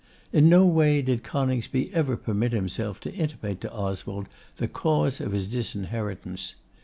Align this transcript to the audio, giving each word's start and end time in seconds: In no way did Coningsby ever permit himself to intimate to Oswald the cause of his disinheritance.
In 0.33 0.49
no 0.49 0.65
way 0.65 1.03
did 1.03 1.21
Coningsby 1.23 1.93
ever 1.93 2.17
permit 2.17 2.53
himself 2.53 2.99
to 3.01 3.13
intimate 3.13 3.61
to 3.61 3.71
Oswald 3.71 4.27
the 4.57 4.67
cause 4.67 5.21
of 5.21 5.31
his 5.31 5.47
disinheritance. 5.47 6.55